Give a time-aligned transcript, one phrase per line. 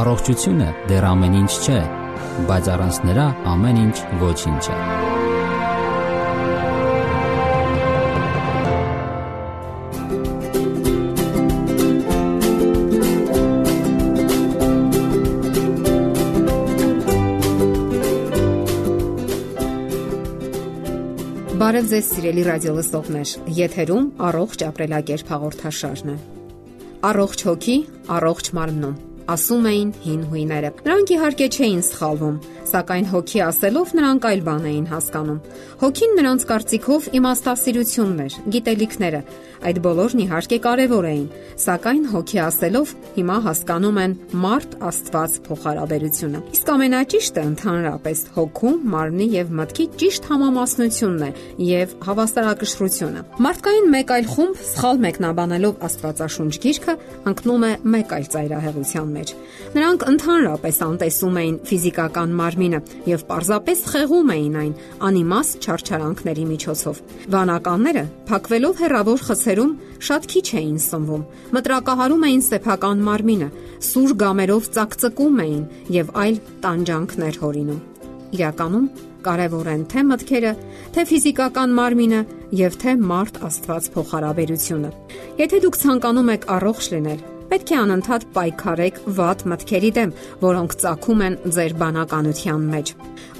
[0.00, 1.78] Առողջությունը դեռ ամեն ինչ չէ,
[2.48, 4.76] բայց առանց նրա ամեն ինչ ոչինչ է։
[21.60, 26.18] Բարև ձեզ սիրելի ռադիո լսողներ։ Եթերում առողջ ապրելակերպ հաղորդաշարն է։
[27.10, 27.78] Առողջ հոգի,
[28.16, 28.98] առողջ մարմնում
[29.34, 34.86] ասում էին հին հույները։ Նրանք իհարկե չէին սխալվում, սակայն հոգի ասելով նրանք այլ բան էին
[34.90, 35.38] հասկանում։
[35.80, 39.22] Հոգին նրանց կարծիքով իմաստասիրությունն էր, գիտելիքները։
[39.60, 41.24] Այդ բոլորն իհարկե կարևոր էին,
[41.60, 49.52] սակայն հոգի ասելով հիմա հասկանում են մարդ Աստված փոխհարաբերությունը։ Իսկ ամենաճիշտը ընդհանրապես հոգու, մարմնի եւ
[49.60, 51.30] մտքի ճիշտ համամասնությունն է
[51.68, 56.96] եւ հավասարակշռությունը։ Մարդկային մեկ այլ խումբ սխալ մեկնաբանելով Աստվածաշունչ գիրքը
[57.34, 59.19] ընկնում է մեկ այլ ծայրահեղության մեջ։
[59.74, 64.72] Նրանք ընդհանրապես անտեսում էին ֆիզիկական մարմինը եւ պարզապես խեղում էին այն
[65.10, 67.02] անիմաստ չարչարանքների միջոցով։
[67.34, 69.76] Վանականները փակվելով հերավոր խցերում
[70.10, 73.48] շատ քիչ էին սնվում։ Մտրակահարում էին սեփական մարմինը,
[73.90, 75.62] սուր գամերով цակծկում էին
[76.00, 77.80] եւ այլ տանջանքներ հորինում։
[78.30, 78.86] Իրականում
[79.20, 80.52] կարևոր են թե մտքերը,
[80.94, 82.20] թե ֆիզիկական մարմինը
[82.60, 84.90] եւ թե մարդ Աստված փոխհարաբերությունը։
[85.40, 91.24] Եթե դուք ցանկանում եք առողջ լինել, պետք է անընդհատ պայքարեք վատ մտքերի դեմ, որոնք ծագում
[91.26, 92.92] են ձեր բանականության մեջ։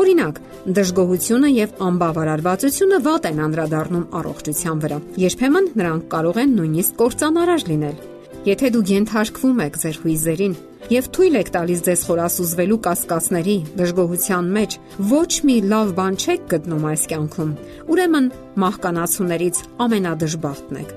[0.00, 0.40] Օրինակ,
[0.76, 8.00] դժգոհությունը եւ անբավարարվածությունը վատ են անդրադառնում առողջության վրա։ Երբեմն նրանք կարող են նույնիսկ կործանարար լինել։
[8.46, 10.52] Եթե դուք ենթարկվում եք ձեր հույզերին
[10.86, 14.76] եւ թույլ եք տալիս ձեզ խորասուզվելու կասկածների, դժգոհության մեջ,
[15.10, 17.56] ոչ մի լավ բան չեք գտնում այս կյանքում։
[17.90, 18.30] Ուրեմն
[18.62, 20.94] մահկանացուներից ամենադժբախտն եք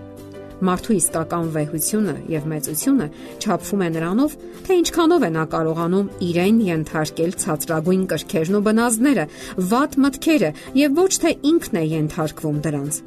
[0.60, 3.06] Մարդու իսկական վեհությունը եւ մեծությունը
[3.40, 4.34] չափվում է նրանով,
[4.66, 9.26] թե ինչքանով է նա կարողանում իրեն ենթարկել ցածրագույն կրքերն ու բնազդները,
[9.72, 13.00] վատ մտքերը եւ ոչ թե ինքն է ենթարկվում դրանց։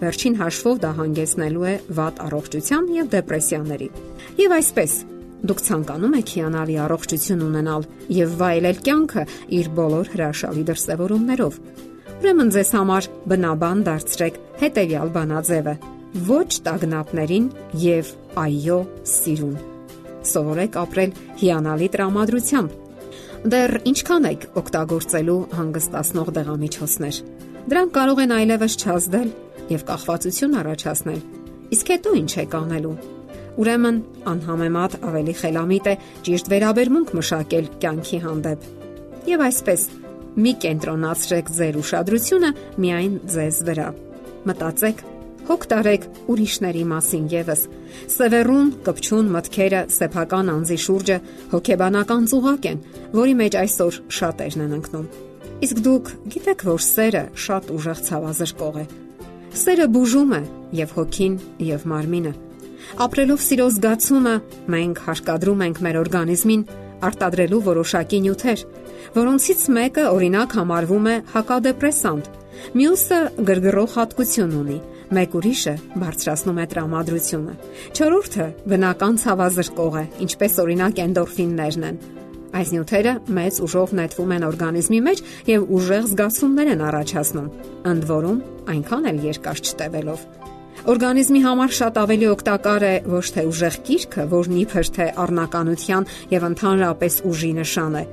[0.00, 3.88] Վերջին հաշվով դա հանգեցնելու է վատ առողջության եւ դեպրեսիաների։
[4.40, 4.92] Եվ այսպես,
[5.40, 9.22] Դուք ցանկանում եք հիանալի առողջություն ունենալ եւ վայելել կյանքը
[9.56, 11.56] իր բոլոր հրաշալի դրսևորումներով։
[12.20, 15.74] Ուրեմն ձեզ համար բնաբան դարձրեք հետեւյալ բանաձևը
[16.10, 17.44] ոչ տագնապներին
[17.80, 18.08] եւ
[18.40, 19.52] այո սիրուն։
[20.30, 22.72] Սովորեք ապրել հիանալի տրամադրությամբ։
[23.50, 27.20] Դեռ ինչքան եք օգտագործելու հանգստացնող դեղամիջոցներ։
[27.70, 29.30] Դրանք կարող են այլևս չազդել
[29.70, 31.20] եւ կախվածություն առաջացնել։
[31.70, 32.96] Իսկ հետո ինչ եք անելու։
[33.60, 35.94] Ուրեմն անհամեմատ ավելի խելամիտ է
[36.26, 38.68] ճիշտ վերաբերմունք մշակել կյանքի հանդեպ։
[39.30, 39.86] Եվ այսպես
[40.40, 42.50] մի կենտրոնացրեք ձեր ուշադրությունը
[42.82, 43.88] միայն ձեզ վրա։
[44.50, 45.02] Մտածեք
[45.50, 47.62] Հոգ տարեք ուրիշների մասին եւս։
[48.12, 51.16] Սևեռուն, կպչուն մտքերը սեփական անձի շուրջը
[51.50, 52.78] հոգեբանական ծուղակ են,
[53.18, 55.08] որի մեջ այսօր շատերն են ընկնում։
[55.66, 58.84] Իսկ դուք գիտեք, որ սերը շատ ուժեղ ցավազրկող է։
[59.64, 60.40] Սերը բուժում է
[60.78, 61.34] եւ հոգին,
[61.66, 62.32] եւ մարմինը։
[63.10, 64.36] Ապրելով սիրո զգացումը
[64.70, 66.64] մենք հարկադրում ենք մեր օրգանիզմին
[67.10, 68.64] արտադրելու որոշակի նյութեր,
[69.18, 72.30] որոնցից մեկը օրինակ համարվում է հակադեպրեսանտ,
[72.76, 74.78] մյուսը գրգռող հատկություն ունի,
[75.10, 77.54] մեկ ուրիշը բարձրացնում է տրամադրությունը։
[77.90, 82.00] Չորրորդը բնական ցավազրկող է, ինչպես օրինակ էնդորֆիններն են։
[82.50, 87.50] Այս նյութերը մեծ ուժով նետվում են օրգանիզմի մեջ եւ ուժեղ զգացումներ են առաջացնում,
[87.90, 88.38] ընդ որում
[88.74, 90.24] այնքան էլ երկար չտևելով։
[90.90, 96.46] Օրգանիզմի համար շատ ավելի օգտակար է ոչ թե ուժեղ գիրքը, որն իբր թե առնականության եւ
[96.50, 98.04] ընդհանրապես ուժի նշան է,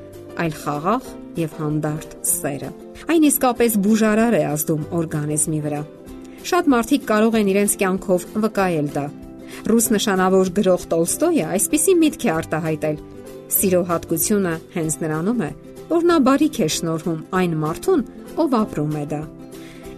[0.43, 2.73] այլ խաղաղ եւ հանդարտ սերը։
[3.07, 5.85] Այն իսկապես բուժարար է ազդում օրգանիզմի վրա։
[6.47, 9.01] Շատ մարդիկ կարող են իրենց կյանքով վկայել դա։
[9.67, 13.01] Ռուս նշանավոր գրող Տոլստոյը այսպիսի միտք է արտահայտել.
[13.51, 15.49] Սիրո հատկությունը հենց նրանում է,
[15.89, 18.05] որ նա բարիք է շնորհում այն մարդուն,
[18.43, 19.21] ով ապրում է դա։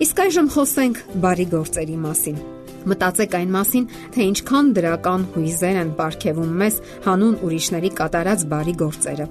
[0.09, 2.41] Իսկ այժմ խոսենք բարի գործերի մասին։
[2.89, 9.29] Մտածեք այն մասին, թե ինչքան դրական հույզեր են ապարգևում մեզ հանուն ուրիշների կատարած բարի գործերը։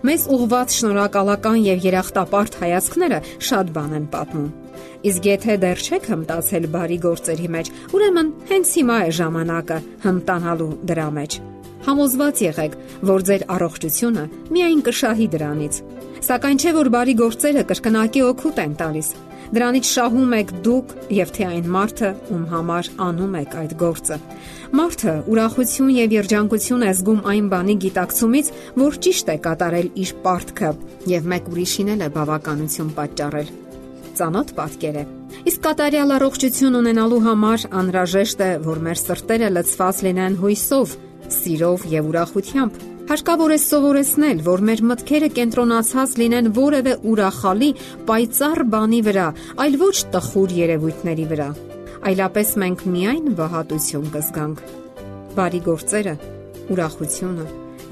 [0.00, 4.46] Մեզ ուղված շնորհակալական եւ երախտապարտ հայացքները շատ բան են պատմում։
[5.10, 11.08] Իսկ եթե դեռ չեք հմտացել բարի գործերի մեջ, ուրեմն հենց հիմա է ժամանակը հմտանալու դրա
[11.20, 11.36] մեջ։
[11.84, 12.78] Համոզված եղեք,
[13.12, 14.24] որ ձեր առողջությունը
[14.56, 15.82] միայն կշահի դրանից։
[16.20, 19.06] Սակայն չէ որ բարի գործերը կրկնակի օգուտ են տալիս։
[19.50, 24.18] Դրանից շահում եք դուք եւ թե այն մարդը, ում համար անում եք այդ գործը։
[24.80, 28.52] Մարդը ուրախություն եւ երջանկություն է զգում այն բանի գիտակցումից,
[28.84, 30.70] որ ճիշտ է կատարել իր պարտքը
[31.14, 33.50] եւ մեկ ուրիշին էլ է բավականություն պատճառել
[34.20, 35.04] ծանոթ պատկեր է։
[35.48, 40.96] Իսկ կատարյալ առողջություն ունենալու համար անհրաժեշտ է, որ մեր սրտերը լցված լինեն հույսով,
[41.40, 47.70] սիրով եւ ուրախությամբ, Հարկավոր է սովորեցնել, որ մեր մտքերը կենտրոնացած լինեն որևէ ուրախալի,
[48.06, 49.24] պայծառ բանի վրա,
[49.64, 51.46] այլ ոչ տխուր երևույթների վրա։
[52.06, 54.62] Այլապես մենք միայն վհատություն կզգանք։
[55.40, 56.14] Բարի գործերը,
[56.70, 57.48] ուրախությունը,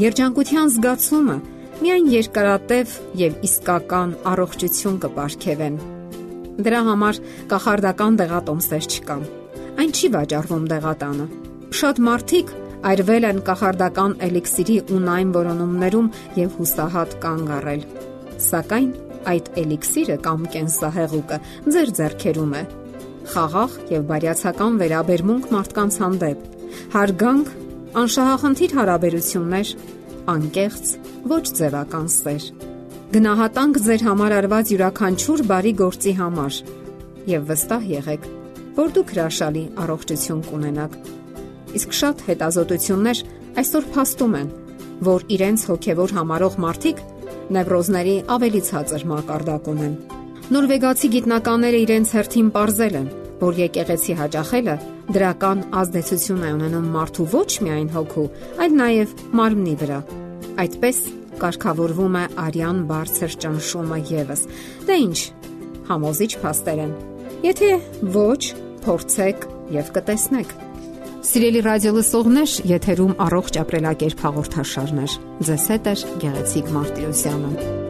[0.06, 1.36] երջանկության զգացումը
[1.82, 2.94] միայն երկարատև
[3.24, 5.82] եւ իսկական առողջություն կպարգևեն։
[6.62, 9.28] Դրա համար կախարդական դեղատոմսեր չկան։
[9.82, 11.28] Այն չի վաճառվում դեղատանը։
[11.82, 12.56] Շատ մարդիկ
[12.86, 17.82] այրվել են կախարդական էլիքսիրի ունայն որոնումներում եւ հուսահատ կանգ առել։
[18.48, 18.90] Սակայն
[19.32, 21.38] այդ էլիքսիրը կամ կենսահեղուկը
[21.74, 22.62] ձեր ձեռքերում է։
[23.28, 26.46] Խաղաղ եւ բարյացակամ վերաբերմունք մարդկանց հանդեպ,
[26.94, 27.50] հարգանք,
[27.98, 29.74] անշահախնդիր հարաբերություններ,
[30.38, 30.94] անկեղծ,
[31.34, 32.48] ոչ ձևական սեր։
[33.08, 36.58] Գնահատանք ձեր համար արված յուրաքանչյուր բարի գործի համար
[37.28, 38.26] եւ վստահ եղեք,
[38.78, 41.17] որ դուք հրաշալի առողջություն կունենաք
[41.76, 43.22] Իսկ շատ հետազոտություններ
[43.60, 44.48] այսօր փաստում են,
[45.08, 47.02] որ իրենց հոգևոր համարող մարդիկ
[47.58, 49.94] նևրոզների ավելի ցածր մակարդակ ունեն։
[50.48, 54.76] Նորվեգացի գիտնականները իրենց հերթին ողրզել են, որ եկեղեցի հաճախելը
[55.14, 58.26] դրական ազդեցություն է ունենում մարդու ոչ միայն հոգու,
[58.64, 60.00] այլ նաև մարմնի վրա։
[60.64, 60.98] Այդպես
[61.38, 64.42] կարգավորվում է արյան բարձր ճնշումը եւս։
[64.88, 65.18] Դե ի՞նչ,
[65.88, 66.96] համոզիչ փաստեր են։
[67.46, 67.70] Եթե
[68.18, 68.42] ոչ,
[68.84, 69.46] փորձեք
[69.78, 70.56] եւ կտեսնեք։
[71.18, 75.18] Սիրելի ռադիո լսողներ, եթերում առողջ ապրելակերպ հաղորդաշարներ։
[75.48, 77.87] Ձեզ հետ է Գեղեցիկ Մարտիրոսյանը։